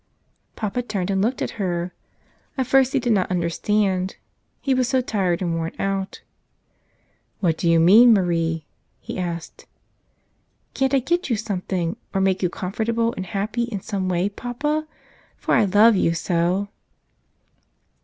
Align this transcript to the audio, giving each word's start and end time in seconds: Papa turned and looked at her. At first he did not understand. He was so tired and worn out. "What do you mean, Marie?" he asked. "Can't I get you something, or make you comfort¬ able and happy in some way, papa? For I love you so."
Papa 0.55 0.81
turned 0.81 1.11
and 1.11 1.21
looked 1.21 1.43
at 1.43 1.61
her. 1.63 1.93
At 2.57 2.65
first 2.65 2.93
he 2.93 2.99
did 2.99 3.13
not 3.13 3.29
understand. 3.29 4.15
He 4.59 4.73
was 4.73 4.89
so 4.89 4.99
tired 4.99 5.43
and 5.43 5.53
worn 5.53 5.73
out. 5.77 6.23
"What 7.39 7.55
do 7.55 7.69
you 7.69 7.79
mean, 7.79 8.11
Marie?" 8.11 8.65
he 8.99 9.19
asked. 9.19 9.67
"Can't 10.73 10.95
I 10.95 11.01
get 11.01 11.29
you 11.29 11.35
something, 11.35 11.97
or 12.15 12.19
make 12.19 12.41
you 12.41 12.49
comfort¬ 12.49 12.89
able 12.89 13.13
and 13.13 13.27
happy 13.27 13.65
in 13.65 13.81
some 13.81 14.09
way, 14.09 14.27
papa? 14.27 14.87
For 15.37 15.53
I 15.53 15.65
love 15.65 15.95
you 15.95 16.15
so." 16.15 16.69